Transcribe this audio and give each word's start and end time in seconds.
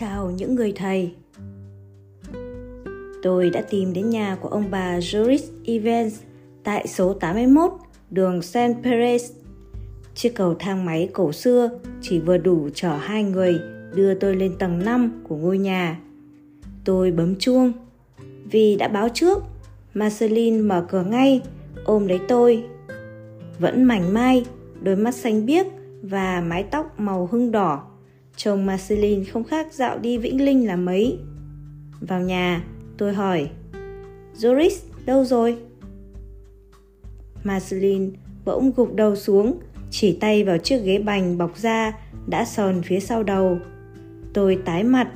chào 0.00 0.30
những 0.30 0.54
người 0.54 0.72
thầy. 0.76 1.12
Tôi 3.22 3.50
đã 3.50 3.62
tìm 3.70 3.92
đến 3.92 4.10
nhà 4.10 4.36
của 4.40 4.48
ông 4.48 4.64
bà 4.70 4.98
Joris 4.98 5.38
Evans 5.64 6.20
tại 6.64 6.86
số 6.86 7.14
81 7.14 7.72
đường 8.10 8.42
San 8.42 8.74
Perez. 8.82 9.18
Chiếc 10.14 10.34
cầu 10.34 10.54
thang 10.58 10.84
máy 10.84 11.08
cổ 11.12 11.32
xưa 11.32 11.70
chỉ 12.00 12.20
vừa 12.20 12.38
đủ 12.38 12.68
chở 12.74 12.96
hai 12.96 13.24
người 13.24 13.60
đưa 13.94 14.14
tôi 14.14 14.36
lên 14.36 14.58
tầng 14.58 14.84
5 14.84 15.22
của 15.28 15.36
ngôi 15.36 15.58
nhà. 15.58 16.00
Tôi 16.84 17.10
bấm 17.10 17.36
chuông. 17.36 17.72
Vì 18.50 18.76
đã 18.76 18.88
báo 18.88 19.08
trước, 19.08 19.38
Marceline 19.94 20.62
mở 20.62 20.86
cửa 20.88 21.02
ngay, 21.02 21.42
ôm 21.84 22.06
lấy 22.06 22.20
tôi. 22.28 22.64
Vẫn 23.58 23.84
mảnh 23.84 24.14
mai, 24.14 24.46
đôi 24.82 24.96
mắt 24.96 25.14
xanh 25.14 25.46
biếc 25.46 25.66
và 26.02 26.40
mái 26.40 26.62
tóc 26.62 27.00
màu 27.00 27.28
hưng 27.32 27.50
đỏ. 27.50 27.93
Chồng 28.36 28.66
Marceline 28.66 29.24
không 29.24 29.44
khác 29.44 29.72
dạo 29.72 29.98
đi 29.98 30.18
Vĩnh 30.18 30.44
Linh 30.44 30.66
là 30.66 30.76
mấy. 30.76 31.18
Vào 32.00 32.20
nhà, 32.20 32.64
tôi 32.98 33.12
hỏi, 33.12 33.48
Doris, 34.34 34.82
đâu 35.06 35.24
rồi? 35.24 35.56
Marceline 37.44 38.10
bỗng 38.44 38.72
gục 38.76 38.94
đầu 38.94 39.16
xuống, 39.16 39.58
chỉ 39.90 40.16
tay 40.20 40.44
vào 40.44 40.58
chiếc 40.58 40.78
ghế 40.84 40.98
bành 40.98 41.38
bọc 41.38 41.56
da 41.56 41.92
đã 42.26 42.44
sờn 42.44 42.82
phía 42.82 43.00
sau 43.00 43.22
đầu. 43.22 43.58
Tôi 44.32 44.58
tái 44.64 44.84
mặt. 44.84 45.10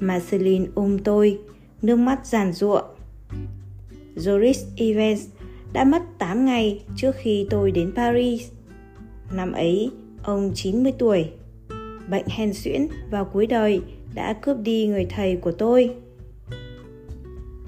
Marceline 0.00 0.66
ôm 0.74 0.98
tôi, 0.98 1.38
nước 1.82 1.96
mắt 1.96 2.26
giàn 2.26 2.52
ruộng. 2.52 2.84
Doris 4.16 4.64
Evans 4.76 5.26
đã 5.72 5.84
mất 5.84 6.02
8 6.18 6.44
ngày 6.44 6.82
trước 6.96 7.14
khi 7.18 7.46
tôi 7.50 7.70
đến 7.70 7.92
Paris. 7.96 8.50
Năm 9.32 9.52
ấy, 9.52 9.90
ông 10.22 10.52
90 10.54 10.92
tuổi. 10.98 11.30
Bệnh 12.10 12.26
hen 12.28 12.54
suyễn 12.54 12.86
vào 13.10 13.24
cuối 13.24 13.46
đời 13.46 13.80
đã 14.14 14.32
cướp 14.32 14.56
đi 14.58 14.86
người 14.86 15.06
thầy 15.10 15.36
của 15.36 15.52
tôi. 15.52 15.94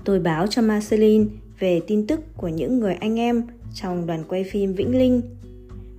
Tôi 0.05 0.21
báo 0.21 0.47
cho 0.47 0.63
Marceline 0.63 1.25
về 1.59 1.81
tin 1.87 2.07
tức 2.07 2.21
của 2.37 2.49
những 2.49 2.79
người 2.79 2.95
anh 2.95 3.19
em 3.19 3.43
trong 3.75 4.07
đoàn 4.07 4.25
quay 4.29 4.45
phim 4.45 4.73
Vĩnh 4.73 4.99
Linh. 4.99 5.23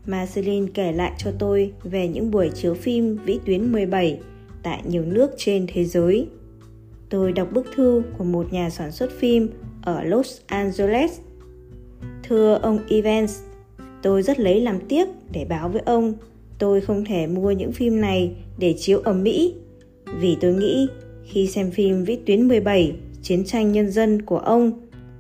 Marceline 0.05 0.67
kể 0.73 0.91
lại 0.91 1.11
cho 1.17 1.31
tôi 1.39 1.73
về 1.83 2.07
những 2.07 2.31
buổi 2.31 2.49
chiếu 2.49 2.73
phim 2.73 3.17
Vĩ 3.25 3.39
tuyến 3.45 3.71
17 3.71 4.19
tại 4.63 4.81
nhiều 4.85 5.05
nước 5.05 5.31
trên 5.37 5.65
thế 5.67 5.85
giới. 5.85 6.27
Tôi 7.09 7.31
đọc 7.31 7.47
bức 7.51 7.67
thư 7.75 8.03
của 8.17 8.23
một 8.23 8.53
nhà 8.53 8.69
sản 8.69 8.91
xuất 8.91 9.11
phim 9.19 9.49
ở 9.81 10.03
Los 10.03 10.39
Angeles. 10.45 11.19
Thưa 12.23 12.59
ông 12.61 12.79
Evans, 12.89 13.39
tôi 14.01 14.21
rất 14.21 14.39
lấy 14.39 14.61
làm 14.61 14.79
tiếc 14.89 15.07
để 15.31 15.45
báo 15.49 15.69
với 15.69 15.81
ông 15.85 16.13
tôi 16.61 16.81
không 16.81 17.05
thể 17.05 17.27
mua 17.27 17.51
những 17.51 17.71
phim 17.71 18.01
này 18.01 18.31
để 18.57 18.75
chiếu 18.77 18.99
ở 18.99 19.13
Mỹ 19.13 19.55
vì 20.19 20.37
tôi 20.41 20.53
nghĩ 20.53 20.87
khi 21.23 21.47
xem 21.47 21.71
phim 21.71 22.03
Vĩ 22.03 22.15
tuyến 22.25 22.47
17 22.47 22.95
Chiến 23.21 23.45
tranh 23.45 23.71
nhân 23.71 23.91
dân 23.91 24.21
của 24.21 24.37
ông, 24.37 24.71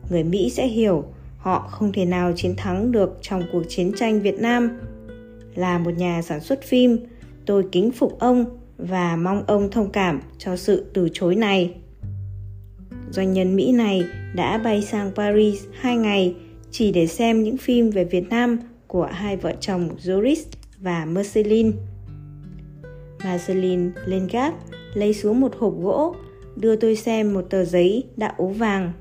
người 0.09 0.23
Mỹ 0.23 0.49
sẽ 0.49 0.67
hiểu 0.67 1.03
họ 1.37 1.67
không 1.71 1.91
thể 1.93 2.05
nào 2.05 2.33
chiến 2.35 2.55
thắng 2.57 2.91
được 2.91 3.17
trong 3.21 3.43
cuộc 3.51 3.63
chiến 3.67 3.91
tranh 3.95 4.21
Việt 4.21 4.39
Nam. 4.39 4.69
Là 5.55 5.77
một 5.77 5.91
nhà 5.97 6.21
sản 6.21 6.39
xuất 6.39 6.63
phim, 6.63 6.97
tôi 7.45 7.65
kính 7.71 7.91
phục 7.91 8.19
ông 8.19 8.45
và 8.77 9.15
mong 9.15 9.43
ông 9.47 9.71
thông 9.71 9.89
cảm 9.89 10.21
cho 10.37 10.55
sự 10.55 10.85
từ 10.93 11.09
chối 11.13 11.35
này. 11.35 11.73
Doanh 13.11 13.33
nhân 13.33 13.55
Mỹ 13.55 13.71
này 13.71 14.03
đã 14.35 14.57
bay 14.57 14.81
sang 14.81 15.11
Paris 15.15 15.63
hai 15.73 15.97
ngày 15.97 16.35
chỉ 16.71 16.91
để 16.91 17.07
xem 17.07 17.43
những 17.43 17.57
phim 17.57 17.89
về 17.89 18.03
Việt 18.03 18.29
Nam 18.29 18.59
của 18.87 19.05
hai 19.05 19.37
vợ 19.37 19.53
chồng 19.59 19.89
joris 20.03 20.43
và 20.81 21.05
Marceline. 21.05 21.71
Marceline 23.23 23.91
lên 24.05 24.27
gác, 24.31 24.53
lấy 24.93 25.13
xuống 25.13 25.39
một 25.39 25.55
hộp 25.59 25.73
gỗ, 25.81 26.15
đưa 26.55 26.75
tôi 26.75 26.95
xem 26.95 27.33
một 27.33 27.45
tờ 27.49 27.65
giấy 27.65 28.03
đã 28.17 28.33
ố 28.37 28.47
vàng. 28.47 28.93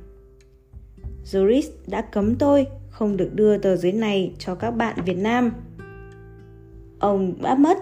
Joris 1.24 1.62
đã 1.86 2.02
cấm 2.02 2.34
tôi 2.36 2.66
không 2.90 3.16
được 3.16 3.34
đưa 3.34 3.58
tờ 3.58 3.76
giấy 3.76 3.92
này 3.92 4.32
cho 4.38 4.54
các 4.54 4.70
bạn 4.70 4.96
Việt 5.04 5.18
Nam. 5.18 5.52
Ông 6.98 7.42
đã 7.42 7.54
mất, 7.54 7.78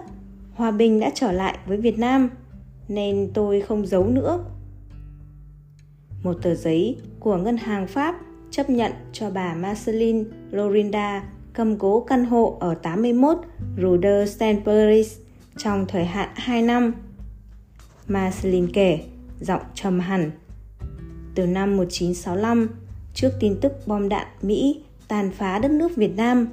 hòa 0.53 0.71
bình 0.71 0.99
đã 0.99 1.11
trở 1.15 1.31
lại 1.31 1.57
với 1.65 1.77
Việt 1.77 1.99
Nam, 1.99 2.29
nên 2.87 3.31
tôi 3.33 3.61
không 3.61 3.85
giấu 3.85 4.07
nữa. 4.07 4.45
Một 6.23 6.33
tờ 6.41 6.55
giấy 6.55 6.97
của 7.19 7.37
ngân 7.37 7.57
hàng 7.57 7.87
Pháp 7.87 8.15
chấp 8.51 8.69
nhận 8.69 8.91
cho 9.11 9.29
bà 9.29 9.53
Marceline 9.53 10.23
Lorinda 10.51 11.23
cầm 11.59 11.77
cố 11.77 11.99
căn 11.99 12.25
hộ 12.25 12.57
ở 12.59 12.73
81 12.73 13.37
Ruder 13.81 14.31
St. 14.35 14.65
Paris 14.65 15.17
trong 15.57 15.85
thời 15.87 16.05
hạn 16.05 16.29
2 16.35 16.61
năm. 16.61 16.93
Marceline 18.07 18.67
kể, 18.73 18.99
giọng 19.39 19.61
trầm 19.75 19.99
hẳn. 19.99 20.31
Từ 21.35 21.45
năm 21.45 21.77
1965, 21.77 22.69
trước 23.13 23.29
tin 23.39 23.57
tức 23.61 23.71
bom 23.85 24.09
đạn 24.09 24.27
Mỹ 24.41 24.83
tàn 25.07 25.31
phá 25.31 25.59
đất 25.59 25.71
nước 25.71 25.95
Việt 25.95 26.15
Nam, 26.15 26.47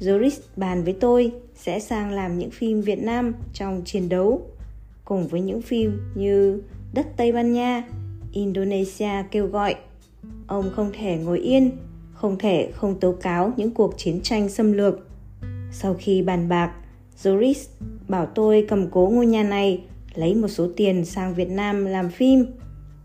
Joris 0.00 0.40
bàn 0.56 0.84
với 0.84 0.96
tôi 1.00 1.32
sẽ 1.54 1.80
sang 1.80 2.10
làm 2.10 2.38
những 2.38 2.50
phim 2.50 2.80
Việt 2.80 3.02
Nam 3.02 3.34
trong 3.52 3.82
chiến 3.84 4.08
đấu, 4.08 4.46
cùng 5.04 5.28
với 5.28 5.40
những 5.40 5.62
phim 5.62 6.00
như 6.14 6.62
Đất 6.94 7.06
Tây 7.16 7.32
Ban 7.32 7.52
Nha, 7.52 7.84
Indonesia 8.32 9.12
kêu 9.30 9.46
gọi. 9.46 9.74
Ông 10.46 10.70
không 10.76 10.90
thể 10.98 11.16
ngồi 11.16 11.38
yên 11.38 11.70
không 12.20 12.38
thể 12.38 12.70
không 12.74 13.00
tố 13.00 13.12
cáo 13.12 13.52
những 13.56 13.70
cuộc 13.70 13.94
chiến 13.96 14.20
tranh 14.22 14.48
xâm 14.48 14.72
lược. 14.72 15.08
Sau 15.72 15.96
khi 15.98 16.22
bàn 16.22 16.48
bạc, 16.48 16.72
Joris 17.22 17.68
bảo 18.08 18.26
tôi 18.26 18.66
cầm 18.68 18.90
cố 18.90 19.10
ngôi 19.12 19.26
nhà 19.26 19.42
này, 19.42 19.84
lấy 20.14 20.34
một 20.34 20.48
số 20.48 20.68
tiền 20.76 21.04
sang 21.04 21.34
Việt 21.34 21.50
Nam 21.50 21.84
làm 21.84 22.10
phim. 22.10 22.46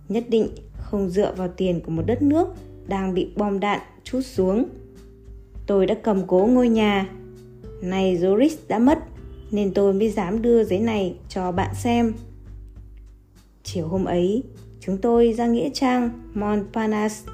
Nhất 0.10 0.24
định 0.30 0.48
không 0.78 1.10
dựa 1.10 1.34
vào 1.38 1.48
tiền 1.48 1.82
của 1.86 1.92
một 1.92 2.04
đất 2.06 2.22
nước 2.22 2.48
đang 2.88 3.14
bị 3.14 3.28
bom 3.36 3.60
đạn 3.60 3.80
chút 4.04 4.22
xuống. 4.22 4.66
Tôi 5.68 5.86
đã 5.86 5.96
cầm 6.04 6.28
cố 6.28 6.50
ngôi 6.52 6.70
nhà. 6.70 7.10
Này 7.82 8.18
Joris 8.18 8.56
đã 8.68 8.80
mất, 8.80 9.00
nên 9.52 9.74
tôi 9.74 9.94
mới 9.94 10.10
dám 10.10 10.42
đưa 10.42 10.64
giấy 10.64 10.80
này 10.80 11.16
cho 11.30 11.52
bạn 11.52 11.76
xem. 11.76 12.14
Chiều 13.64 13.88
hôm 13.88 14.06
ấy, 14.06 14.44
chúng 14.80 14.98
tôi 14.98 15.34
ra 15.34 15.48
nghĩa 15.48 15.70
trang 15.74 16.10
Montparnasse 16.34 17.32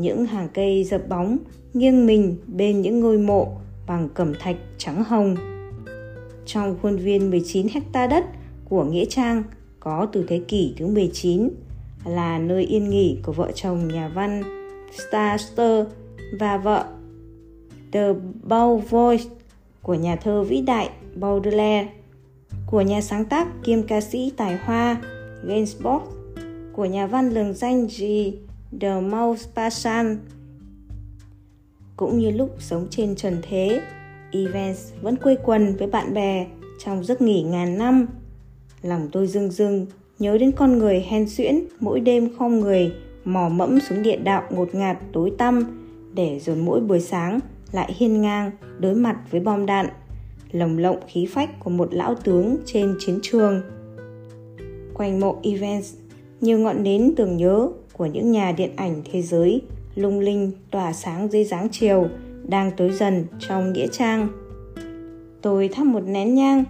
những 0.00 0.26
hàng 0.26 0.48
cây 0.54 0.84
dập 0.84 1.08
bóng 1.08 1.38
nghiêng 1.74 2.06
mình 2.06 2.36
bên 2.46 2.80
những 2.80 3.00
ngôi 3.00 3.18
mộ 3.18 3.48
bằng 3.86 4.08
cẩm 4.14 4.32
thạch 4.40 4.56
trắng 4.78 5.04
hồng. 5.04 5.36
Trong 6.46 6.76
khuôn 6.82 6.96
viên 6.96 7.30
19 7.30 7.68
hecta 7.68 8.06
đất 8.06 8.24
của 8.68 8.84
Nghĩa 8.84 9.04
Trang 9.04 9.42
có 9.80 10.06
từ 10.12 10.24
thế 10.28 10.40
kỷ 10.48 10.74
thứ 10.78 10.86
19 10.86 11.48
là 12.04 12.38
nơi 12.38 12.64
yên 12.64 12.90
nghỉ 12.90 13.18
của 13.22 13.32
vợ 13.32 13.50
chồng 13.54 13.88
nhà 13.88 14.08
văn 14.14 14.42
Starster 14.92 15.86
và 16.38 16.56
vợ 16.56 16.84
The 17.92 18.12
Beauvoir 18.48 19.18
của 19.82 19.94
nhà 19.94 20.16
thơ 20.16 20.42
vĩ 20.42 20.60
đại 20.60 20.90
Baudelaire, 21.14 21.88
của 22.66 22.80
nhà 22.80 23.00
sáng 23.00 23.24
tác 23.24 23.48
kiêm 23.64 23.82
ca 23.82 24.00
sĩ 24.00 24.32
tài 24.36 24.56
hoa 24.56 24.96
Gainsbourg, 25.44 26.02
của 26.72 26.84
nhà 26.84 27.06
văn 27.06 27.30
lừng 27.30 27.54
danh 27.54 27.86
G. 27.86 28.02
The 28.80 29.00
Mountbatten. 29.00 30.18
Cũng 31.96 32.18
như 32.18 32.30
lúc 32.30 32.50
sống 32.58 32.86
trên 32.90 33.16
trần 33.16 33.36
thế, 33.42 33.80
Evans 34.32 34.92
vẫn 35.02 35.16
quây 35.16 35.36
quần 35.44 35.76
với 35.76 35.88
bạn 35.88 36.14
bè 36.14 36.46
trong 36.84 37.04
giấc 37.04 37.20
nghỉ 37.20 37.42
ngàn 37.42 37.78
năm. 37.78 38.06
Lòng 38.82 39.08
tôi 39.12 39.26
rưng 39.26 39.50
rưng 39.50 39.86
nhớ 40.18 40.38
đến 40.38 40.52
con 40.52 40.78
người 40.78 41.00
hen 41.08 41.28
suyễn 41.28 41.64
mỗi 41.80 42.00
đêm 42.00 42.28
không 42.38 42.60
người 42.60 42.92
mò 43.24 43.48
mẫm 43.48 43.80
xuống 43.80 44.02
địa 44.02 44.16
đạo 44.16 44.42
ngột 44.50 44.74
ngạt 44.74 44.98
tối 45.12 45.32
tăm 45.38 45.64
để 46.14 46.40
rồi 46.40 46.56
mỗi 46.56 46.80
buổi 46.80 47.00
sáng 47.00 47.40
lại 47.72 47.94
hiên 47.96 48.20
ngang 48.22 48.50
đối 48.78 48.94
mặt 48.94 49.16
với 49.30 49.40
bom 49.40 49.66
đạn 49.66 49.86
lồng 50.52 50.78
lộng 50.78 50.98
khí 51.08 51.26
phách 51.30 51.50
của 51.60 51.70
một 51.70 51.94
lão 51.94 52.14
tướng 52.14 52.56
trên 52.66 52.94
chiến 52.98 53.18
trường 53.22 53.62
quanh 54.94 55.20
mộ 55.20 55.38
Evans 55.42 55.94
nhiều 56.40 56.58
ngọn 56.58 56.82
nến 56.82 57.14
tưởng 57.16 57.36
nhớ 57.36 57.68
của 58.00 58.06
những 58.06 58.32
nhà 58.32 58.52
điện 58.52 58.70
ảnh 58.76 59.02
thế 59.12 59.22
giới 59.22 59.62
lung 59.94 60.20
linh 60.20 60.52
tỏa 60.70 60.92
sáng 60.92 61.28
dưới 61.28 61.44
dáng 61.44 61.68
chiều 61.72 62.08
đang 62.48 62.70
tối 62.76 62.90
dần 62.92 63.24
trong 63.38 63.72
nghĩa 63.72 63.86
trang. 63.92 64.28
Tôi 65.42 65.68
thắp 65.68 65.86
một 65.86 66.00
nén 66.00 66.34
nhang 66.34 66.64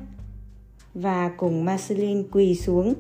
và 0.95 1.29
cùng 1.37 1.65
Marceline 1.65 2.23
quỳ 2.33 2.55
xuống. 2.55 2.95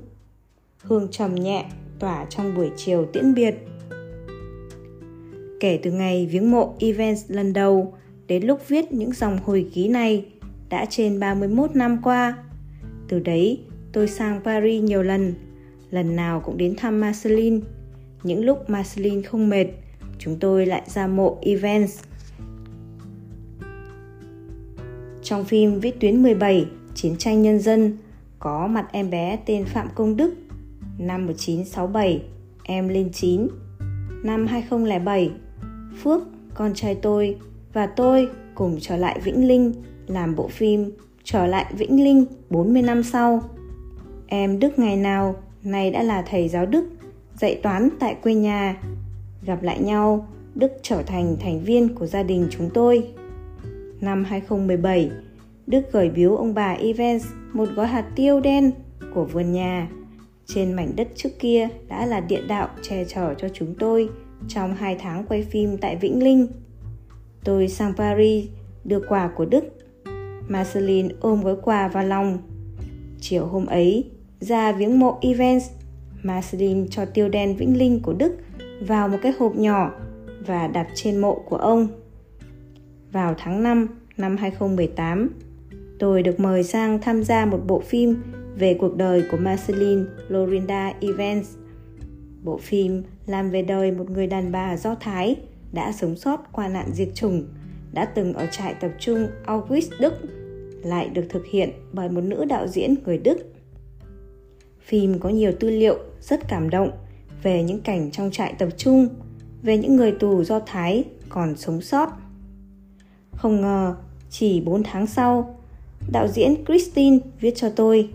Hương 0.83 1.09
trầm 1.11 1.35
nhẹ 1.35 1.65
tỏa 1.99 2.25
trong 2.25 2.55
buổi 2.57 2.71
chiều 2.77 3.07
tiễn 3.13 3.35
biệt. 3.35 3.55
Kể 5.61 5.81
từ 5.83 5.93
ngày 5.93 6.27
viếng 6.27 6.51
mộ 6.51 6.75
Evans 6.81 7.25
lần 7.29 7.53
đầu 7.53 7.95
đến 8.27 8.47
lúc 8.47 8.69
viết 8.69 8.93
những 8.93 9.13
dòng 9.13 9.39
hồi 9.45 9.71
ký 9.75 9.89
này 9.89 10.25
đã 10.69 10.85
trên 10.91 11.21
31 11.21 11.77
năm 11.77 11.99
qua. 12.03 12.39
Từ 13.09 13.21
đấy, 13.21 13.61
tôi 13.93 14.09
sang 14.09 14.41
Paris 14.45 14.83
nhiều 14.83 15.03
lần, 15.03 15.35
lần 15.91 16.17
nào 16.17 16.41
cũng 16.41 16.57
đến 16.57 16.75
thăm 16.77 17.01
Marceline 17.01 17.61
những 18.23 18.45
lúc 18.45 18.71
Marceline 18.71 19.23
không 19.23 19.49
mệt, 19.49 19.67
chúng 20.19 20.39
tôi 20.39 20.67
lại 20.67 20.83
ra 20.87 21.07
mộ 21.07 21.39
Evans. 21.43 21.99
Trong 25.23 25.45
phim 25.45 25.81
Viết 25.81 26.01
tuyến 26.01 26.23
17, 26.23 26.67
Chiến 26.95 27.17
tranh 27.17 27.43
nhân 27.43 27.59
dân, 27.59 27.99
có 28.39 28.67
mặt 28.67 28.87
em 28.93 29.11
bé 29.11 29.39
tên 29.47 29.65
Phạm 29.65 29.89
Công 29.95 30.17
Đức, 30.17 30.35
Năm 30.99 31.27
1967, 31.27 32.23
em 32.65 32.89
lên 32.89 33.13
9. 33.13 33.49
Năm 34.25 34.47
2007, 34.47 35.31
Phước, 36.03 36.23
con 36.55 36.75
trai 36.75 36.95
tôi 36.95 37.37
và 37.73 37.87
tôi 37.87 38.29
cùng 38.55 38.79
trở 38.81 38.97
lại 38.97 39.21
Vĩnh 39.25 39.49
Linh 39.49 39.73
làm 40.07 40.37
bộ 40.37 40.49
phim 40.49 40.91
Trở 41.25 41.47
lại 41.47 41.73
Vĩnh 41.79 42.05
Linh 42.05 42.25
40 42.51 42.83
năm 42.83 43.03
sau. 43.03 43.43
Em 44.27 44.59
Đức 44.59 44.79
ngày 44.79 44.97
nào 44.97 45.37
nay 45.63 45.91
đã 45.91 46.03
là 46.03 46.23
thầy 46.23 46.49
giáo 46.49 46.67
Đức, 46.67 46.85
dạy 47.41 47.61
toán 47.63 47.89
tại 48.01 48.17
quê 48.23 48.35
nhà. 48.35 48.77
Gặp 49.43 49.63
lại 49.63 49.81
nhau, 49.81 50.29
Đức 50.55 50.73
trở 50.83 51.03
thành 51.03 51.37
thành 51.41 51.61
viên 51.65 51.95
của 51.95 52.07
gia 52.07 52.23
đình 52.23 52.49
chúng 52.51 52.71
tôi. 52.75 53.09
Năm 54.01 54.25
2017, 54.25 55.11
Đức 55.67 55.93
gửi 55.93 56.11
biếu 56.11 56.37
ông 56.37 56.55
bà 56.55 56.73
Evans 56.73 57.27
một 57.53 57.69
gói 57.75 57.87
hạt 57.87 58.05
tiêu 58.17 58.41
đen 58.41 58.73
của 59.15 59.25
vườn 59.25 59.53
nhà. 59.53 59.89
Trên 60.47 60.73
mảnh 60.73 60.93
đất 60.97 61.09
trước 61.15 61.29
kia 61.39 61.69
đã 61.89 62.07
là 62.07 62.21
địa 62.21 62.43
đạo 62.49 62.69
che 62.83 63.05
chở 63.05 63.35
cho 63.35 63.49
chúng 63.49 63.75
tôi 63.79 64.09
trong 64.49 64.75
hai 64.75 64.97
tháng 65.01 65.27
quay 65.27 65.43
phim 65.43 65.79
tại 65.79 65.97
Vĩnh 65.97 66.23
Linh. 66.23 66.47
Tôi 67.45 67.69
sang 67.69 67.95
Paris 67.97 68.47
đưa 68.85 69.01
quà 69.09 69.31
của 69.37 69.45
Đức. 69.45 69.65
Marceline 70.49 71.09
ôm 71.21 71.43
gói 71.43 71.57
quà 71.63 71.89
vào 71.89 72.05
lòng. 72.05 72.39
Chiều 73.21 73.47
hôm 73.47 73.67
ấy, 73.67 74.11
ra 74.41 74.73
viếng 74.73 74.99
mộ 74.99 75.19
Evans, 75.23 75.71
Marceline 76.23 76.87
cho 76.91 77.05
tiêu 77.05 77.29
đen 77.29 77.57
Vĩnh 77.57 77.79
Linh 77.79 78.01
của 78.03 78.13
Đức 78.13 78.37
vào 78.81 79.09
một 79.09 79.19
cái 79.23 79.33
hộp 79.39 79.57
nhỏ 79.57 79.93
và 80.47 80.67
đặt 80.67 80.87
trên 80.95 81.19
mộ 81.19 81.35
của 81.35 81.57
ông. 81.57 81.89
Vào 83.13 83.35
tháng 83.39 83.63
5 83.63 83.89
năm 84.17 84.37
2018, 84.37 85.31
tôi 85.99 86.23
được 86.23 86.41
mời 86.41 86.63
sang 86.63 86.99
tham 87.01 87.23
gia 87.23 87.47
một 87.47 87.61
bộ 87.67 87.81
phim 87.81 88.23
về 88.57 88.77
cuộc 88.81 88.97
đời 88.97 89.23
của 89.31 89.37
Marceline 89.37 90.03
Lorinda 90.29 90.93
Evans. 91.01 91.57
Bộ 92.43 92.59
phim 92.59 93.03
làm 93.27 93.51
về 93.51 93.63
đời 93.63 93.93
một 93.93 94.11
người 94.11 94.27
đàn 94.27 94.53
bà 94.53 94.77
Do 94.77 94.95
Thái 94.95 95.37
đã 95.73 95.93
sống 95.93 96.17
sót 96.17 96.53
qua 96.53 96.69
nạn 96.69 96.87
diệt 96.93 97.09
chủng, 97.15 97.45
đã 97.93 98.05
từng 98.05 98.33
ở 98.33 98.47
trại 98.47 98.75
tập 98.75 98.91
trung 98.99 99.29
Auschwitz, 99.47 99.91
Đức, 100.01 100.13
lại 100.85 101.09
được 101.09 101.25
thực 101.29 101.47
hiện 101.47 101.71
bởi 101.93 102.09
một 102.09 102.21
nữ 102.21 102.45
đạo 102.45 102.67
diễn 102.67 102.95
người 103.05 103.19
Đức. 103.19 103.39
Phim 104.81 105.19
có 105.19 105.29
nhiều 105.29 105.53
tư 105.61 105.71
liệu 105.71 105.99
rất 106.21 106.49
cảm 106.49 106.71
động 106.71 106.91
về 107.43 107.63
những 107.63 107.81
cảnh 107.81 108.11
trong 108.11 108.31
trại 108.31 108.55
tập 108.59 108.69
trung, 108.77 109.09
về 109.63 109.79
những 109.79 109.97
người 109.97 110.13
tù 110.13 110.45
Do 110.45 110.61
Thái 110.61 111.05
còn 111.29 111.57
sống 111.57 111.81
sót. 111.81 112.09
Không 113.33 113.61
ngờ, 113.61 113.95
chỉ 114.31 114.61
4 114.61 114.83
tháng 114.83 115.07
sau, 115.07 115.59
đạo 116.13 116.29
diễn 116.29 116.55
Christine 116.67 117.19
viết 117.41 117.53
cho 117.57 117.71
tôi 117.71 118.11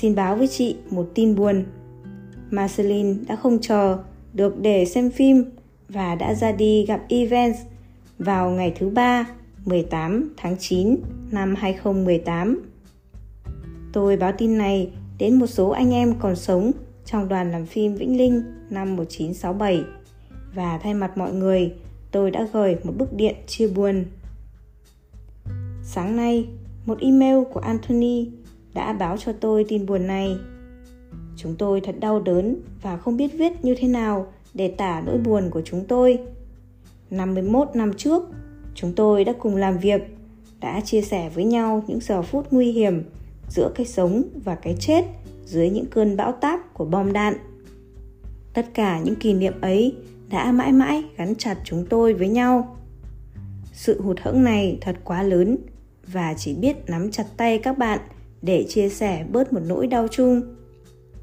Xin 0.00 0.14
báo 0.14 0.36
với 0.36 0.48
chị 0.48 0.76
một 0.90 1.10
tin 1.14 1.34
buồn. 1.34 1.64
Marceline 2.50 3.14
đã 3.28 3.36
không 3.36 3.58
chờ 3.60 3.98
được 4.32 4.60
để 4.60 4.84
xem 4.84 5.10
phim 5.10 5.44
và 5.88 6.14
đã 6.14 6.34
ra 6.34 6.52
đi 6.52 6.86
gặp 6.86 7.00
Evans 7.08 7.56
vào 8.18 8.50
ngày 8.50 8.74
thứ 8.78 8.88
ba 8.88 9.26
18 9.64 10.34
tháng 10.36 10.56
9 10.58 10.96
năm 11.30 11.54
2018. 11.54 12.62
Tôi 13.92 14.16
báo 14.16 14.32
tin 14.38 14.58
này 14.58 14.90
đến 15.18 15.38
một 15.38 15.46
số 15.46 15.68
anh 15.68 15.90
em 15.90 16.14
còn 16.18 16.36
sống 16.36 16.72
trong 17.04 17.28
đoàn 17.28 17.52
làm 17.52 17.66
phim 17.66 17.94
Vĩnh 17.94 18.18
Linh 18.18 18.42
năm 18.70 18.96
1967 18.96 19.84
và 20.54 20.78
thay 20.78 20.94
mặt 20.94 21.18
mọi 21.18 21.32
người, 21.32 21.72
tôi 22.10 22.30
đã 22.30 22.48
gửi 22.52 22.76
một 22.84 22.92
bức 22.98 23.12
điện 23.12 23.34
chia 23.46 23.68
buồn. 23.68 24.04
Sáng 25.82 26.16
nay, 26.16 26.48
một 26.86 26.98
email 27.00 27.44
của 27.52 27.60
Anthony 27.60 28.30
đã 28.74 28.92
báo 28.92 29.16
cho 29.16 29.32
tôi 29.32 29.64
tin 29.68 29.86
buồn 29.86 30.06
này. 30.06 30.36
Chúng 31.36 31.56
tôi 31.56 31.80
thật 31.80 31.94
đau 32.00 32.20
đớn 32.20 32.56
và 32.82 32.96
không 32.96 33.16
biết 33.16 33.28
viết 33.34 33.64
như 33.64 33.74
thế 33.78 33.88
nào 33.88 34.32
để 34.54 34.68
tả 34.68 35.02
nỗi 35.06 35.18
buồn 35.18 35.50
của 35.50 35.62
chúng 35.64 35.84
tôi. 35.84 36.18
51 37.10 37.68
năm 37.74 37.92
trước, 37.96 38.22
chúng 38.74 38.92
tôi 38.94 39.24
đã 39.24 39.32
cùng 39.38 39.56
làm 39.56 39.78
việc, 39.78 40.16
đã 40.60 40.80
chia 40.80 41.02
sẻ 41.02 41.30
với 41.34 41.44
nhau 41.44 41.82
những 41.86 42.00
giờ 42.00 42.22
phút 42.22 42.46
nguy 42.50 42.72
hiểm 42.72 43.02
giữa 43.48 43.70
cái 43.74 43.86
sống 43.86 44.22
và 44.44 44.54
cái 44.54 44.76
chết 44.80 45.04
dưới 45.44 45.70
những 45.70 45.86
cơn 45.86 46.16
bão 46.16 46.32
táp 46.32 46.74
của 46.74 46.84
bom 46.84 47.12
đạn. 47.12 47.34
Tất 48.54 48.66
cả 48.74 49.00
những 49.00 49.16
kỷ 49.16 49.32
niệm 49.32 49.60
ấy 49.60 49.96
đã 50.30 50.52
mãi 50.52 50.72
mãi 50.72 51.04
gắn 51.16 51.34
chặt 51.34 51.58
chúng 51.64 51.86
tôi 51.86 52.14
với 52.14 52.28
nhau. 52.28 52.76
Sự 53.72 54.00
hụt 54.02 54.20
hẫng 54.20 54.44
này 54.44 54.78
thật 54.80 54.96
quá 55.04 55.22
lớn 55.22 55.56
và 56.06 56.34
chỉ 56.36 56.54
biết 56.54 56.76
nắm 56.86 57.10
chặt 57.10 57.26
tay 57.36 57.58
các 57.58 57.78
bạn 57.78 57.98
để 58.42 58.66
chia 58.68 58.88
sẻ 58.88 59.24
bớt 59.32 59.52
một 59.52 59.60
nỗi 59.66 59.86
đau 59.86 60.08
chung. 60.08 60.42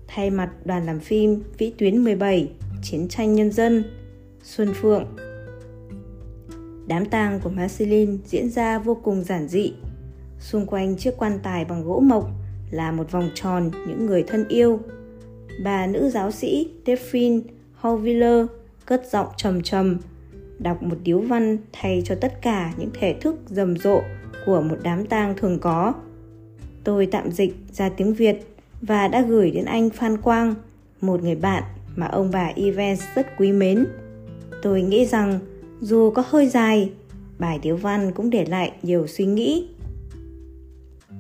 Thay 0.07 0.29
mặt 0.29 0.49
đoàn 0.65 0.85
làm 0.85 0.99
phim 0.99 1.43
Vĩ 1.57 1.73
tuyến 1.77 2.03
17, 2.03 2.49
Chiến 2.83 3.07
tranh 3.07 3.35
nhân 3.35 3.51
dân, 3.51 3.83
Xuân 4.43 4.73
Phượng. 4.73 5.05
Đám 6.87 7.05
tang 7.05 7.39
của 7.43 7.49
Marceline 7.49 8.13
diễn 8.25 8.49
ra 8.49 8.79
vô 8.79 8.95
cùng 9.03 9.23
giản 9.23 9.47
dị. 9.47 9.73
Xung 10.41 10.65
quanh 10.65 10.95
chiếc 10.97 11.13
quan 11.17 11.39
tài 11.43 11.65
bằng 11.65 11.83
gỗ 11.83 11.99
mộc 11.99 12.29
là 12.71 12.91
một 12.91 13.11
vòng 13.11 13.29
tròn 13.35 13.71
những 13.87 14.05
người 14.05 14.23
thân 14.23 14.47
yêu. 14.47 14.79
Bà 15.63 15.87
nữ 15.87 16.09
giáo 16.09 16.31
sĩ 16.31 16.67
Delphine 16.85 17.39
Hauviller 17.75 18.45
cất 18.85 19.11
giọng 19.11 19.27
trầm 19.37 19.61
trầm, 19.61 19.97
đọc 20.59 20.83
một 20.83 20.95
điếu 21.03 21.19
văn 21.19 21.57
thay 21.71 22.01
cho 22.05 22.15
tất 22.15 22.41
cả 22.41 22.73
những 22.77 22.89
thể 22.99 23.13
thức 23.13 23.35
rầm 23.49 23.77
rộ 23.77 24.01
của 24.45 24.61
một 24.61 24.77
đám 24.83 25.05
tang 25.05 25.33
thường 25.37 25.59
có. 25.59 25.93
Tôi 26.83 27.05
tạm 27.05 27.31
dịch 27.31 27.55
ra 27.71 27.89
tiếng 27.89 28.13
Việt 28.13 28.55
và 28.81 29.07
đã 29.07 29.21
gửi 29.21 29.51
đến 29.51 29.65
anh 29.65 29.89
Phan 29.89 30.17
Quang, 30.17 30.55
một 31.01 31.23
người 31.23 31.35
bạn 31.35 31.63
mà 31.95 32.07
ông 32.07 32.31
bà 32.33 32.51
Evans 32.55 33.01
rất 33.15 33.27
quý 33.37 33.51
mến. 33.51 33.85
Tôi 34.61 34.81
nghĩ 34.81 35.05
rằng 35.05 35.39
dù 35.81 36.11
có 36.11 36.23
hơi 36.27 36.47
dài, 36.47 36.89
bài 37.39 37.59
điếu 37.63 37.75
văn 37.75 38.11
cũng 38.11 38.29
để 38.29 38.45
lại 38.45 38.71
nhiều 38.83 39.07
suy 39.07 39.25
nghĩ. 39.25 39.67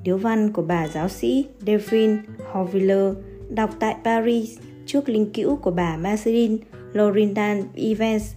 Điếu 0.03 0.17
văn 0.17 0.53
của 0.53 0.61
bà 0.61 0.87
giáo 0.87 1.09
sĩ 1.09 1.45
Delphine 1.65 2.17
Horviller, 2.51 3.13
đọc 3.49 3.75
tại 3.79 3.95
Paris 4.03 4.59
trước 4.85 5.09
linh 5.09 5.31
cữu 5.33 5.55
của 5.55 5.71
bà 5.71 5.97
Marceline 5.97 6.57
Lorindan 6.93 7.63
Evans, 7.75 8.33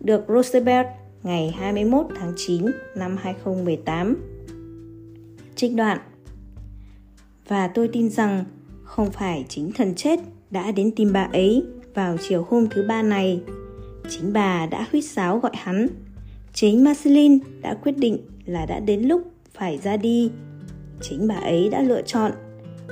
được 0.00 0.24
Roosevelt 0.28 0.86
ngày 1.22 1.50
21 1.50 2.06
tháng 2.18 2.32
9 2.36 2.66
năm 2.96 3.16
2018. 3.20 4.16
Trích 5.56 5.74
đoạn 5.74 5.98
Và 7.48 7.68
tôi 7.68 7.88
tin 7.88 8.08
rằng 8.08 8.44
không 8.84 9.10
phải 9.10 9.44
chính 9.48 9.72
thần 9.72 9.94
chết 9.94 10.20
đã 10.50 10.70
đến 10.70 10.90
tìm 10.96 11.12
bà 11.12 11.28
ấy 11.32 11.62
vào 11.94 12.16
chiều 12.28 12.46
hôm 12.48 12.66
thứ 12.70 12.84
ba 12.88 13.02
này. 13.02 13.40
Chính 14.10 14.32
bà 14.32 14.66
đã 14.66 14.86
huýt 14.92 15.04
sáo 15.04 15.38
gọi 15.38 15.52
hắn. 15.54 15.86
Chính 16.52 16.84
Marceline 16.84 17.38
đã 17.62 17.74
quyết 17.74 17.98
định 17.98 18.18
là 18.46 18.66
đã 18.66 18.80
đến 18.80 19.02
lúc 19.02 19.22
phải 19.54 19.78
ra 19.78 19.96
đi. 19.96 20.30
Chính 21.00 21.28
bà 21.28 21.34
ấy 21.34 21.68
đã 21.68 21.82
lựa 21.82 22.02
chọn 22.02 22.32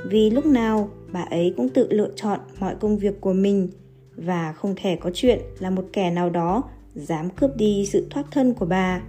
vì 0.05 0.29
lúc 0.29 0.45
nào 0.45 0.89
bà 1.11 1.21
ấy 1.21 1.53
cũng 1.57 1.69
tự 1.69 1.87
lựa 1.91 2.09
chọn 2.15 2.39
mọi 2.59 2.75
công 2.79 2.97
việc 2.97 3.21
của 3.21 3.33
mình 3.33 3.69
và 4.15 4.53
không 4.53 4.73
thể 4.75 4.95
có 4.95 5.11
chuyện 5.13 5.39
là 5.59 5.69
một 5.69 5.85
kẻ 5.93 6.11
nào 6.11 6.29
đó 6.29 6.63
dám 6.95 7.29
cướp 7.29 7.55
đi 7.55 7.85
sự 7.85 8.07
thoát 8.09 8.25
thân 8.31 8.53
của 8.53 8.65
bà. 8.65 9.01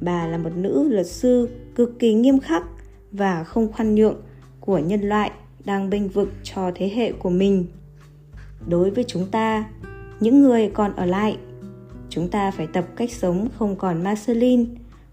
Bà 0.00 0.26
là 0.26 0.38
một 0.38 0.50
nữ 0.56 0.88
luật 0.88 1.06
sư 1.06 1.48
cực 1.74 1.98
kỳ 1.98 2.14
nghiêm 2.14 2.40
khắc 2.40 2.64
và 3.12 3.44
không 3.44 3.72
khoan 3.72 3.94
nhượng 3.94 4.16
của 4.60 4.78
nhân 4.78 5.00
loại 5.00 5.30
đang 5.64 5.90
bênh 5.90 6.08
vực 6.08 6.28
cho 6.42 6.70
thế 6.74 6.88
hệ 6.94 7.12
của 7.12 7.30
mình. 7.30 7.66
Đối 8.68 8.90
với 8.90 9.04
chúng 9.04 9.26
ta, 9.30 9.64
những 10.20 10.42
người 10.42 10.70
còn 10.74 10.96
ở 10.96 11.06
lại, 11.06 11.36
chúng 12.08 12.28
ta 12.28 12.50
phải 12.50 12.66
tập 12.66 12.84
cách 12.96 13.10
sống 13.12 13.48
không 13.58 13.76
còn 13.76 14.04
Marceline, 14.04 14.64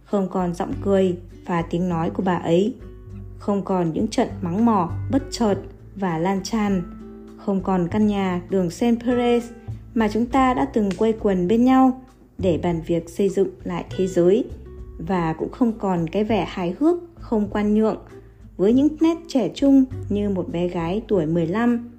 không 0.03 0.29
còn 0.29 0.53
giọng 0.53 0.73
cười 0.81 1.17
và 1.45 1.61
tiếng 1.61 1.89
nói 1.89 2.09
của 2.09 2.23
bà 2.23 2.35
ấy, 2.35 2.73
không 3.39 3.65
còn 3.65 3.93
những 3.93 4.07
trận 4.07 4.27
mắng 4.41 4.65
mỏ, 4.65 4.91
bất 5.11 5.23
chợt 5.31 5.55
và 5.95 6.17
lan 6.17 6.43
tràn, 6.43 6.81
không 7.37 7.63
còn 7.63 7.87
căn 7.91 8.07
nhà, 8.07 8.41
đường 8.49 8.69
Saint 8.69 8.99
Perez 8.99 9.41
mà 9.93 10.09
chúng 10.13 10.25
ta 10.25 10.53
đã 10.53 10.65
từng 10.65 10.89
quây 10.97 11.13
quần 11.19 11.47
bên 11.47 11.63
nhau 11.63 12.01
để 12.37 12.59
bàn 12.63 12.81
việc 12.87 13.09
xây 13.09 13.29
dựng 13.29 13.49
lại 13.63 13.85
thế 13.97 14.07
giới 14.07 14.45
và 14.97 15.33
cũng 15.33 15.51
không 15.51 15.71
còn 15.79 16.07
cái 16.07 16.23
vẻ 16.23 16.45
hài 16.49 16.75
hước, 16.79 16.97
không 17.19 17.47
quan 17.49 17.73
nhượng 17.73 17.97
với 18.57 18.73
những 18.73 18.87
nét 19.01 19.17
trẻ 19.27 19.49
trung 19.55 19.85
như 20.09 20.29
một 20.29 20.49
bé 20.51 20.67
gái 20.67 21.01
tuổi 21.07 21.25
15. 21.25 21.89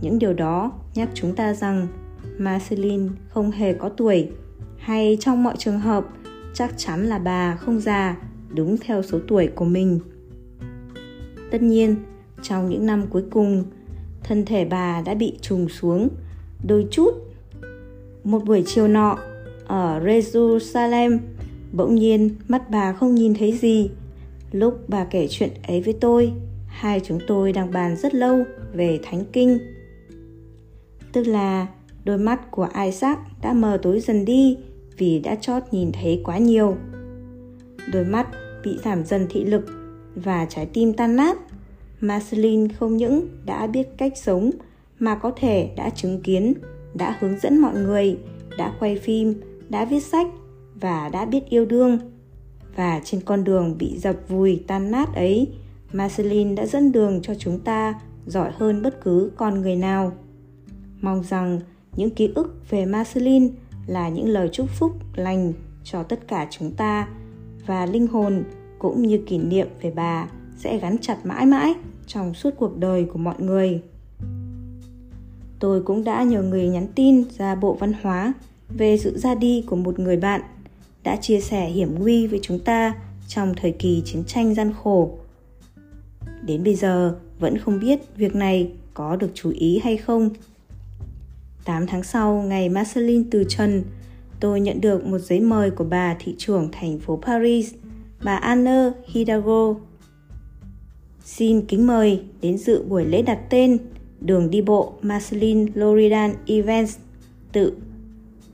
Những 0.00 0.18
điều 0.18 0.34
đó 0.34 0.72
nhắc 0.94 1.08
chúng 1.14 1.34
ta 1.34 1.54
rằng 1.54 1.86
Marceline 2.38 3.08
không 3.28 3.50
hề 3.50 3.72
có 3.72 3.88
tuổi, 3.88 4.28
hay 4.78 5.16
trong 5.20 5.42
mọi 5.42 5.54
trường 5.58 5.78
hợp, 5.78 6.04
chắc 6.54 6.74
chắn 6.76 7.06
là 7.06 7.18
bà 7.18 7.56
không 7.56 7.80
già, 7.80 8.16
đúng 8.54 8.76
theo 8.78 9.02
số 9.02 9.18
tuổi 9.28 9.46
của 9.46 9.64
mình. 9.64 10.00
Tất 11.50 11.62
nhiên, 11.62 11.96
trong 12.42 12.68
những 12.68 12.86
năm 12.86 13.06
cuối 13.10 13.22
cùng, 13.30 13.64
thân 14.22 14.44
thể 14.44 14.64
bà 14.64 15.02
đã 15.02 15.14
bị 15.14 15.38
trùng 15.40 15.68
xuống 15.68 16.08
đôi 16.66 16.86
chút. 16.90 17.10
Một 18.24 18.44
buổi 18.44 18.62
chiều 18.66 18.88
nọ, 18.88 19.18
ở 19.66 20.00
Jerusalem, 20.00 21.18
bỗng 21.72 21.94
nhiên 21.94 22.30
mắt 22.48 22.70
bà 22.70 22.92
không 22.92 23.14
nhìn 23.14 23.34
thấy 23.34 23.52
gì. 23.52 23.90
Lúc 24.52 24.88
bà 24.88 25.04
kể 25.04 25.26
chuyện 25.30 25.50
ấy 25.68 25.80
với 25.80 25.94
tôi, 26.00 26.32
hai 26.66 27.00
chúng 27.04 27.18
tôi 27.26 27.52
đang 27.52 27.72
bàn 27.72 27.96
rất 27.96 28.14
lâu 28.14 28.44
về 28.72 29.00
thánh 29.02 29.24
kinh. 29.32 29.58
Tức 31.12 31.26
là 31.26 31.66
đôi 32.04 32.18
mắt 32.18 32.50
của 32.50 32.68
Isaac 32.84 33.18
đã 33.42 33.52
mờ 33.52 33.78
tối 33.82 34.00
dần 34.00 34.24
đi 34.24 34.56
vì 34.96 35.18
đã 35.20 35.34
chót 35.34 35.62
nhìn 35.70 35.92
thấy 35.92 36.20
quá 36.24 36.38
nhiều. 36.38 36.76
Đôi 37.92 38.04
mắt 38.04 38.28
bị 38.64 38.78
giảm 38.84 39.04
dần 39.04 39.26
thị 39.30 39.44
lực 39.44 39.79
và 40.24 40.46
trái 40.50 40.66
tim 40.66 40.92
tan 40.92 41.16
nát. 41.16 41.36
Marceline 42.00 42.74
không 42.78 42.96
những 42.96 43.28
đã 43.44 43.66
biết 43.66 43.88
cách 43.98 44.12
sống 44.16 44.50
mà 44.98 45.14
có 45.14 45.32
thể 45.36 45.70
đã 45.76 45.90
chứng 45.90 46.22
kiến, 46.22 46.54
đã 46.94 47.16
hướng 47.20 47.38
dẫn 47.38 47.58
mọi 47.58 47.74
người, 47.74 48.18
đã 48.58 48.74
quay 48.80 48.96
phim, 48.96 49.40
đã 49.68 49.84
viết 49.84 50.00
sách 50.00 50.26
và 50.74 51.08
đã 51.08 51.24
biết 51.24 51.48
yêu 51.48 51.64
đương. 51.64 51.98
Và 52.76 53.00
trên 53.04 53.20
con 53.20 53.44
đường 53.44 53.78
bị 53.78 53.98
dập 53.98 54.16
vùi 54.28 54.62
tan 54.66 54.90
nát 54.90 55.14
ấy, 55.14 55.48
Marceline 55.92 56.54
đã 56.54 56.66
dẫn 56.66 56.92
đường 56.92 57.22
cho 57.22 57.34
chúng 57.34 57.60
ta 57.60 58.00
giỏi 58.26 58.50
hơn 58.54 58.82
bất 58.82 59.04
cứ 59.04 59.30
con 59.36 59.60
người 59.60 59.76
nào. 59.76 60.12
Mong 61.00 61.22
rằng 61.22 61.60
những 61.96 62.10
ký 62.10 62.32
ức 62.34 62.70
về 62.70 62.86
Marceline 62.86 63.48
là 63.86 64.08
những 64.08 64.28
lời 64.28 64.48
chúc 64.52 64.66
phúc 64.70 64.92
lành 65.14 65.52
cho 65.84 66.02
tất 66.02 66.28
cả 66.28 66.46
chúng 66.50 66.72
ta 66.72 67.08
và 67.66 67.86
linh 67.86 68.06
hồn 68.06 68.44
cũng 68.80 69.02
như 69.02 69.18
kỷ 69.26 69.38
niệm 69.38 69.68
về 69.82 69.90
bà 69.90 70.28
sẽ 70.56 70.78
gắn 70.78 70.98
chặt 70.98 71.26
mãi 71.26 71.46
mãi 71.46 71.74
trong 72.06 72.34
suốt 72.34 72.50
cuộc 72.58 72.78
đời 72.78 73.04
của 73.12 73.18
mọi 73.18 73.34
người. 73.38 73.82
Tôi 75.58 75.82
cũng 75.82 76.04
đã 76.04 76.22
nhờ 76.22 76.42
người 76.42 76.68
nhắn 76.68 76.86
tin 76.94 77.24
ra 77.38 77.54
Bộ 77.54 77.74
Văn 77.74 77.92
hóa 78.02 78.32
về 78.68 78.98
sự 78.98 79.18
ra 79.18 79.34
đi 79.34 79.64
của 79.66 79.76
một 79.76 79.98
người 79.98 80.16
bạn 80.16 80.40
đã 81.02 81.16
chia 81.16 81.40
sẻ 81.40 81.66
hiểm 81.66 81.94
nguy 81.98 82.26
với 82.26 82.40
chúng 82.42 82.58
ta 82.58 82.94
trong 83.28 83.54
thời 83.56 83.72
kỳ 83.72 84.02
chiến 84.04 84.24
tranh 84.24 84.54
gian 84.54 84.72
khổ. 84.82 85.18
Đến 86.42 86.64
bây 86.64 86.74
giờ 86.74 87.16
vẫn 87.38 87.58
không 87.58 87.80
biết 87.80 88.00
việc 88.16 88.34
này 88.34 88.72
có 88.94 89.16
được 89.16 89.30
chú 89.34 89.50
ý 89.50 89.80
hay 89.84 89.96
không. 89.96 90.30
8 91.64 91.86
tháng 91.86 92.02
sau, 92.02 92.42
ngày 92.42 92.68
Marceline 92.68 93.24
từ 93.30 93.44
trần, 93.48 93.84
tôi 94.40 94.60
nhận 94.60 94.80
được 94.80 95.06
một 95.06 95.18
giấy 95.18 95.40
mời 95.40 95.70
của 95.70 95.84
bà 95.84 96.16
thị 96.18 96.34
trưởng 96.38 96.68
thành 96.72 96.98
phố 96.98 97.18
Paris, 97.22 97.74
bà 98.24 98.36
Anne 98.36 98.90
Hidalgo. 99.06 99.74
Xin 101.24 101.66
kính 101.66 101.86
mời 101.86 102.22
đến 102.40 102.58
dự 102.58 102.82
buổi 102.82 103.04
lễ 103.04 103.22
đặt 103.22 103.38
tên 103.50 103.78
đường 104.20 104.50
đi 104.50 104.62
bộ 104.62 104.92
Marceline 105.02 105.72
Loridan 105.74 106.34
Events 106.46 106.96
tự 107.52 107.72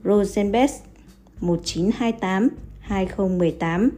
Rosenberg 0.03 0.71
1928-2018, 1.41 3.89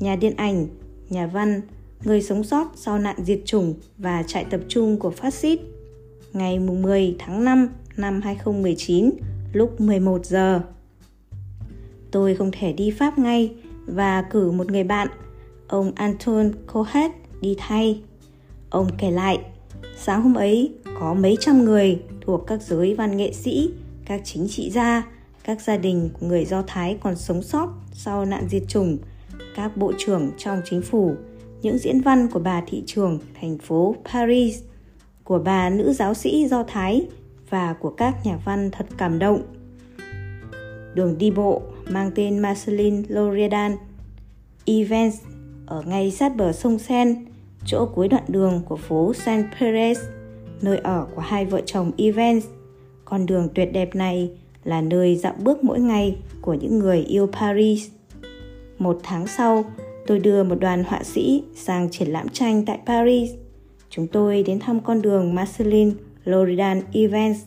nhà 0.00 0.16
điện 0.16 0.36
ảnh, 0.36 0.66
nhà 1.10 1.26
văn, 1.26 1.60
người 2.04 2.22
sống 2.22 2.44
sót 2.44 2.72
sau 2.76 2.98
nạn 2.98 3.16
diệt 3.24 3.40
chủng 3.44 3.74
và 3.98 4.22
trại 4.22 4.44
tập 4.44 4.60
trung 4.68 4.98
của 4.98 5.10
phát 5.10 5.34
xít, 5.34 5.60
ngày 6.32 6.58
10 6.58 7.16
tháng 7.18 7.44
5 7.44 7.68
năm 7.96 8.20
2019 8.20 9.10
lúc 9.52 9.80
11 9.80 10.26
giờ. 10.26 10.60
Tôi 12.10 12.34
không 12.34 12.50
thể 12.52 12.72
đi 12.72 12.90
Pháp 12.90 13.18
ngay 13.18 13.54
và 13.94 14.22
cử 14.22 14.50
một 14.50 14.70
người 14.70 14.84
bạn, 14.84 15.08
ông 15.68 15.92
Anton 15.94 16.52
Kohet 16.66 17.10
đi 17.40 17.56
thay. 17.58 18.02
Ông 18.70 18.88
kể 18.98 19.10
lại, 19.10 19.38
sáng 19.96 20.22
hôm 20.22 20.34
ấy 20.34 20.72
có 21.00 21.14
mấy 21.14 21.36
trăm 21.40 21.64
người 21.64 22.02
thuộc 22.20 22.46
các 22.46 22.62
giới 22.62 22.94
văn 22.94 23.16
nghệ 23.16 23.32
sĩ, 23.32 23.70
các 24.04 24.20
chính 24.24 24.48
trị 24.48 24.70
gia, 24.70 25.02
các 25.44 25.60
gia 25.60 25.76
đình 25.76 26.10
của 26.20 26.26
người 26.26 26.44
Do 26.44 26.62
Thái 26.66 26.98
còn 27.02 27.16
sống 27.16 27.42
sót 27.42 27.68
sau 27.92 28.24
nạn 28.24 28.46
diệt 28.48 28.62
chủng, 28.68 28.98
các 29.56 29.76
bộ 29.76 29.92
trưởng 29.98 30.30
trong 30.38 30.60
chính 30.64 30.82
phủ, 30.82 31.14
những 31.62 31.78
diễn 31.78 32.00
văn 32.00 32.28
của 32.28 32.38
bà 32.38 32.62
thị 32.66 32.82
trường 32.86 33.18
thành 33.40 33.58
phố 33.58 33.96
Paris, 34.12 34.62
của 35.24 35.38
bà 35.38 35.70
nữ 35.70 35.92
giáo 35.92 36.14
sĩ 36.14 36.48
Do 36.48 36.62
Thái 36.68 37.08
và 37.50 37.72
của 37.72 37.90
các 37.90 38.14
nhà 38.24 38.38
văn 38.44 38.70
thật 38.70 38.86
cảm 38.98 39.18
động. 39.18 39.42
Đường 40.94 41.18
đi 41.18 41.30
bộ 41.30 41.62
mang 41.90 42.10
tên 42.14 42.38
Marceline 42.38 43.02
Loredan 43.08 43.76
Evans 44.64 45.20
ở 45.66 45.82
ngay 45.86 46.10
sát 46.10 46.36
bờ 46.36 46.52
sông 46.52 46.78
Sen, 46.78 47.24
chỗ 47.64 47.86
cuối 47.94 48.08
đoạn 48.08 48.22
đường 48.28 48.62
của 48.68 48.76
phố 48.76 49.14
Saint 49.14 49.46
Perez, 49.58 49.94
nơi 50.62 50.78
ở 50.78 51.06
của 51.14 51.20
hai 51.20 51.44
vợ 51.44 51.60
chồng 51.66 51.90
Evans. 51.98 52.44
Con 53.04 53.26
đường 53.26 53.48
tuyệt 53.54 53.72
đẹp 53.72 53.94
này 53.94 54.30
là 54.64 54.80
nơi 54.80 55.16
dạo 55.16 55.34
bước 55.42 55.64
mỗi 55.64 55.80
ngày 55.80 56.16
của 56.40 56.54
những 56.54 56.78
người 56.78 56.98
yêu 56.98 57.26
Paris. 57.26 57.88
Một 58.78 59.00
tháng 59.02 59.26
sau, 59.26 59.64
tôi 60.06 60.18
đưa 60.18 60.44
một 60.44 60.60
đoàn 60.60 60.84
họa 60.84 61.02
sĩ 61.02 61.42
sang 61.54 61.90
triển 61.90 62.08
lãm 62.08 62.28
tranh 62.28 62.64
tại 62.64 62.78
Paris. 62.86 63.30
Chúng 63.90 64.06
tôi 64.06 64.42
đến 64.42 64.58
thăm 64.58 64.80
con 64.80 65.02
đường 65.02 65.34
Marceline 65.34 65.90
Loridan 66.24 66.82
Evans. 66.92 67.38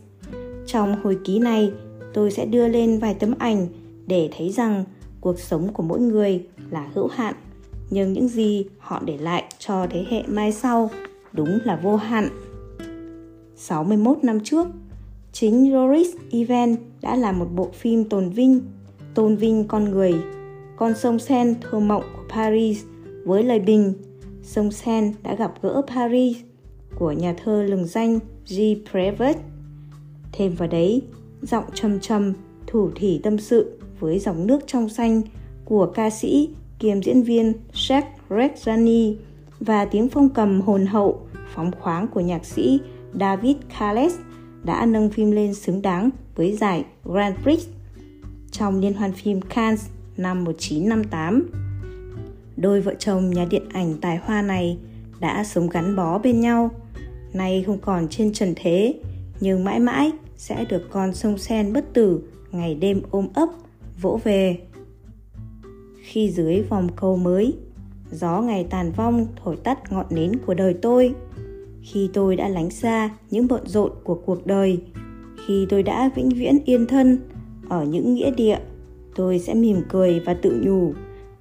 Trong 0.66 0.96
hồi 1.04 1.18
ký 1.24 1.40
này, 1.40 1.72
tôi 2.14 2.32
sẽ 2.32 2.46
đưa 2.46 2.68
lên 2.68 3.00
vài 3.00 3.14
tấm 3.14 3.34
ảnh 3.40 3.68
để 4.08 4.30
thấy 4.38 4.50
rằng 4.50 4.84
cuộc 5.22 5.40
sống 5.40 5.74
của 5.74 5.84
mỗi 5.84 6.00
người 6.00 6.46
là 6.70 6.90
hữu 6.94 7.08
hạn, 7.08 7.36
nhưng 7.90 8.14
những 8.14 8.28
gì 8.28 8.66
họ 8.80 9.02
để 9.06 9.18
lại 9.18 9.44
cho 9.60 9.88
thế 9.90 10.06
hệ 10.10 10.24
mai 10.28 10.52
sau 10.52 10.90
đúng 11.34 11.60
là 11.64 11.80
vô 11.84 11.96
hạn. 11.96 12.30
61 13.56 14.18
năm 14.24 14.40
trước, 14.40 14.68
chính 15.32 15.72
Doris 15.72 16.08
Even 16.32 16.76
đã 17.02 17.16
làm 17.16 17.40
một 17.40 17.48
bộ 17.56 17.70
phim 17.74 18.10
tồn 18.10 18.30
vinh, 18.30 18.62
tôn 19.14 19.36
vinh 19.36 19.68
con 19.68 19.92
người, 19.92 20.14
con 20.78 20.94
sông 20.96 21.20
Sen 21.20 21.56
thơ 21.62 21.80
mộng 21.80 22.04
của 22.16 22.24
Paris 22.30 22.84
với 23.26 23.44
lời 23.44 23.60
bình 23.60 23.94
Sông 24.44 24.72
Sen 24.72 25.14
đã 25.24 25.36
gặp 25.36 25.54
gỡ 25.62 25.82
Paris 25.88 26.38
của 27.00 27.12
nhà 27.12 27.36
thơ 27.44 27.64
lừng 27.64 27.86
danh 27.86 28.20
G. 28.50 28.62
Prevost. 28.92 29.38
Thêm 30.32 30.56
vào 30.56 30.68
đấy, 30.68 31.02
giọng 31.42 31.64
trầm 31.74 32.00
trầm, 32.00 32.34
thủ 32.68 32.90
thỉ 32.96 33.20
tâm 33.24 33.38
sự 33.38 33.80
với 34.04 34.20
dòng 34.20 34.48
nước 34.48 34.60
trong 34.68 34.90
xanh 34.90 35.22
của 35.66 35.86
ca 35.86 36.10
sĩ 36.10 36.50
kiêm 36.80 37.02
diễn 37.02 37.24
viên 37.24 37.54
Sheikh 37.74 38.06
Redzani 38.30 39.16
và 39.60 39.86
tiếng 39.86 40.10
phong 40.10 40.30
cầm 40.30 40.62
hồn 40.62 40.86
hậu, 40.86 41.28
phóng 41.54 41.72
khoáng 41.80 42.08
của 42.08 42.20
nhạc 42.20 42.46
sĩ 42.46 42.80
David 43.20 43.56
Khaled 43.70 44.14
đã 44.64 44.86
nâng 44.86 45.10
phim 45.10 45.32
lên 45.32 45.54
xứng 45.54 45.82
đáng 45.82 46.10
với 46.36 46.58
giải 46.58 46.86
Grand 47.04 47.36
Prix 47.44 47.68
trong 48.52 48.80
liên 48.80 48.94
hoan 48.94 49.12
phim 49.14 49.42
Cannes 49.42 49.90
năm 50.18 50.44
1958. 50.44 51.50
Đôi 52.58 52.82
vợ 52.82 52.94
chồng 53.00 53.30
nhà 53.30 53.46
điện 53.50 53.64
ảnh 53.74 53.94
tài 54.02 54.18
hoa 54.18 54.42
này 54.42 54.78
đã 55.20 55.44
sống 55.44 55.70
gắn 55.70 55.96
bó 55.96 56.18
bên 56.18 56.40
nhau, 56.40 56.72
nay 57.34 57.64
không 57.66 57.80
còn 57.82 58.08
trên 58.08 58.34
trần 58.34 58.54
thế, 58.56 58.94
nhưng 59.40 59.64
mãi 59.64 59.80
mãi 59.80 60.12
sẽ 60.38 60.66
được 60.70 60.90
con 60.92 61.14
sông 61.14 61.38
sen 61.38 61.74
bất 61.74 61.94
tử 61.94 62.22
ngày 62.52 62.76
đêm 62.76 63.02
ôm 63.12 63.28
ấp, 63.34 63.50
vỗ 64.02 64.20
về. 64.24 64.58
Khi 66.04 66.30
dưới 66.30 66.62
vòng 66.62 66.88
cầu 66.96 67.18
mới, 67.18 67.58
gió 68.12 68.42
ngày 68.42 68.68
tàn 68.70 68.92
vong 68.92 69.28
thổi 69.44 69.56
tắt 69.56 69.92
ngọn 69.92 70.06
nến 70.10 70.32
của 70.46 70.54
đời 70.54 70.74
tôi, 70.74 71.16
khi 71.84 72.10
tôi 72.14 72.36
đã 72.36 72.48
lánh 72.48 72.70
xa 72.70 73.10
những 73.30 73.48
bận 73.48 73.68
rộn 73.68 73.92
của 74.04 74.16
cuộc 74.26 74.46
đời 74.46 74.82
khi 75.46 75.66
tôi 75.70 75.84
đã 75.84 76.12
vĩnh 76.16 76.30
viễn 76.30 76.60
yên 76.66 76.88
thân 76.88 77.20
ở 77.70 77.84
những 77.86 78.14
nghĩa 78.14 78.32
địa 78.32 78.60
tôi 79.16 79.40
sẽ 79.40 79.54
mỉm 79.54 79.82
cười 79.90 80.20
và 80.20 80.34
tự 80.34 80.62
nhủ 80.64 80.94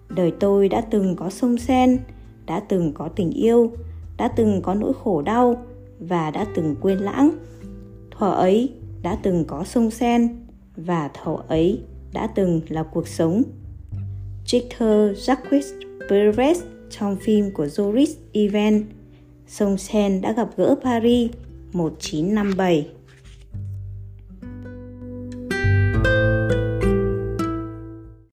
đời 0.09 0.33
tôi 0.41 0.69
đã 0.69 0.81
từng 0.81 1.17
có 1.17 1.31
sông 1.31 1.59
sen 1.59 1.99
đã 2.47 2.61
từng 2.61 2.93
có 2.93 3.09
tình 3.09 3.31
yêu 3.31 3.73
đã 4.17 4.29
từng 4.29 4.63
có 4.63 4.75
nỗi 4.75 4.93
khổ 5.05 5.23
đau 5.23 5.57
và 5.99 6.31
đã 6.31 6.47
từng 6.55 6.77
quên 6.81 6.99
lãng 6.99 7.31
thuở 8.11 8.31
ấy 8.31 8.73
đã 9.03 9.19
từng 9.23 9.45
có 9.45 9.65
sông 9.65 9.91
sen 9.91 10.37
và 10.77 11.11
thuở 11.15 11.37
ấy 11.49 11.83
đã 12.13 12.27
từng 12.27 12.61
là 12.69 12.83
cuộc 12.83 13.09
sống. 13.09 13.43
Trích 14.45 14.67
thơ 14.79 15.15
Jacques 15.17 15.63
Perez 16.09 16.57
trong 16.91 17.17
phim 17.17 17.51
của 17.51 17.67
Joris 17.67 18.15
Even 18.33 18.85
sông 19.47 19.79
Sen 19.79 20.21
đã 20.21 20.33
gặp 20.33 20.49
gỡ 20.57 20.75
Paris 20.83 21.31
1957 21.73 22.89